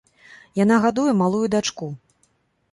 Яна 0.63 0.75
гадуе 0.85 1.13
малую 1.21 1.45
дачку. 1.57 1.93